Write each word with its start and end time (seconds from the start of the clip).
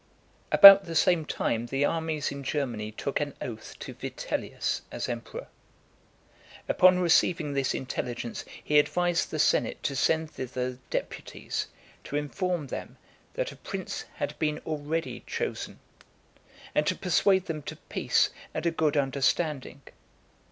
VIII. 0.01 0.49
About 0.57 0.85
the 0.85 0.95
same 0.95 1.25
time, 1.25 1.67
the 1.67 1.85
armies 1.85 2.31
in 2.31 2.43
Germany 2.43 2.91
took 2.91 3.19
an 3.19 3.35
oath 3.39 3.75
to 3.77 3.93
Vitellius 3.93 4.81
as 4.91 5.07
emperor. 5.07 5.45
Upon 6.67 6.97
receiving 6.97 7.53
this 7.53 7.75
intelligence, 7.75 8.43
he 8.63 8.79
advised 8.79 9.29
the 9.29 9.37
senate 9.37 9.83
to 9.83 9.95
send 9.95 10.31
thither 10.31 10.79
deputies, 10.89 11.67
to 12.05 12.15
inform 12.15 12.65
them, 12.65 12.97
that 13.35 13.51
a 13.51 13.55
prince 13.55 14.05
had 14.15 14.39
been 14.39 14.57
already 14.65 15.19
chosen; 15.27 15.77
and 16.73 16.87
to 16.87 16.95
persuade 16.95 17.45
them 17.45 17.61
to 17.61 17.75
peace 17.75 18.31
and 18.55 18.65
a 18.65 18.71
good 18.71 18.97
understanding. 18.97 19.83